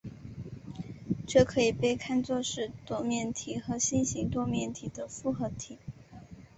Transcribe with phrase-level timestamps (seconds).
[1.27, 5.77] 这可以被看作是多面体和星形多面体的复合体。